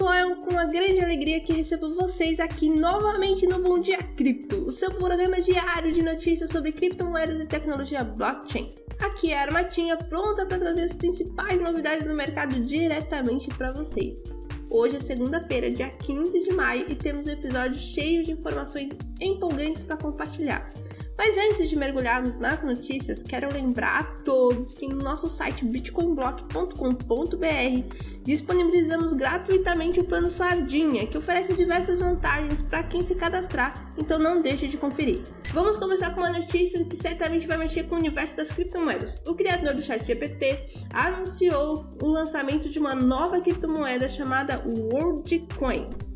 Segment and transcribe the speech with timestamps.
[0.00, 4.64] pessoal, é com uma grande alegria que recebo vocês aqui novamente no Bom Dia Cripto,
[4.64, 8.74] o seu programa diário de notícias sobre criptomoedas e tecnologia blockchain.
[8.98, 14.24] Aqui é a Armatinha pronta para trazer as principais novidades do mercado diretamente para vocês.
[14.70, 19.82] Hoje é segunda-feira, dia 15 de maio, e temos um episódio cheio de informações empolgantes
[19.82, 20.72] para compartilhar.
[21.20, 27.94] Mas antes de mergulharmos nas notícias, quero lembrar a todos que no nosso site bitcoinblock.com.br
[28.24, 34.40] disponibilizamos gratuitamente o plano Sardinha, que oferece diversas vantagens para quem se cadastrar, então não
[34.40, 35.20] deixe de conferir.
[35.52, 39.20] Vamos começar com uma notícia que certamente vai mexer com o universo das criptomoedas.
[39.26, 46.09] O criador do ChatGPT anunciou o lançamento de uma nova criptomoeda chamada WorldCoin.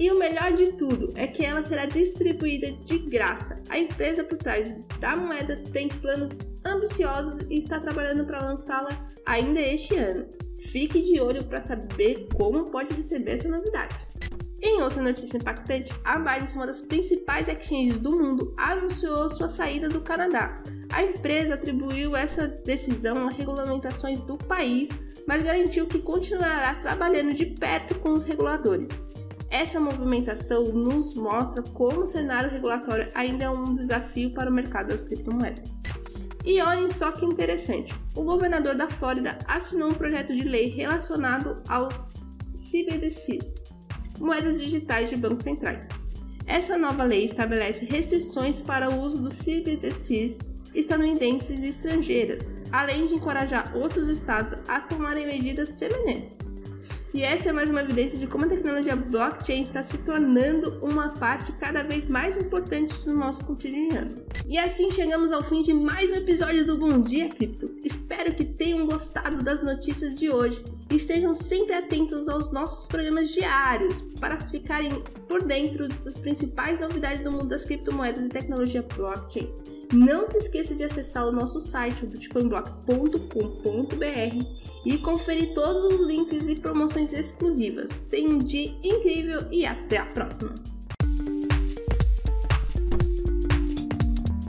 [0.00, 3.60] E o melhor de tudo é que ela será distribuída de graça.
[3.68, 6.30] A empresa por trás da moeda tem planos
[6.64, 8.90] ambiciosos e está trabalhando para lançá-la
[9.26, 10.24] ainda este ano.
[10.72, 13.94] Fique de olho para saber como pode receber essa novidade.
[14.62, 19.90] Em outra notícia impactante, a Binance, uma das principais exchanges do mundo, anunciou sua saída
[19.90, 20.62] do Canadá.
[20.94, 24.88] A empresa atribuiu essa decisão a regulamentações do país,
[25.26, 28.88] mas garantiu que continuará trabalhando de perto com os reguladores.
[29.50, 34.88] Essa movimentação nos mostra como o cenário regulatório ainda é um desafio para o mercado
[34.88, 35.76] das criptomoedas.
[36.44, 41.60] E olhem só que interessante: o governador da Flórida assinou um projeto de lei relacionado
[41.68, 41.94] aos
[42.54, 43.56] CBDCs,
[44.20, 45.88] moedas digitais de bancos centrais.
[46.46, 50.38] Essa nova lei estabelece restrições para o uso dos CBDCs
[50.74, 56.38] estadunidenses e estrangeiras, além de encorajar outros estados a tomarem medidas semelhantes.
[57.12, 61.08] E essa é mais uma evidência de como a tecnologia blockchain está se tornando uma
[61.08, 64.14] parte cada vez mais importante do nosso cotidiano.
[64.46, 67.74] E assim chegamos ao fim de mais um episódio do Bom Dia Cripto.
[67.82, 73.30] Espero que tenham gostado das notícias de hoje e estejam sempre atentos aos nossos programas
[73.30, 79.52] diários para ficarem por dentro das principais novidades do mundo das criptomoedas e tecnologia blockchain.
[79.92, 84.46] Não se esqueça de acessar o nosso site, bitcoinblock.com.br
[84.86, 87.90] e conferir todos os links e promoções exclusivas.
[88.10, 90.54] Tenha um dia incrível e até a próxima!